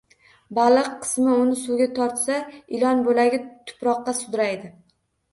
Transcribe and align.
Baliq 0.59 0.85
qismi 1.01 1.33
uni 1.41 1.57
suvga 1.63 1.87
tortsa, 1.99 2.37
ilon 2.77 3.03
bo‘lagi 3.09 3.39
tuproqqa 3.73 4.15
sudraydi 4.21 4.73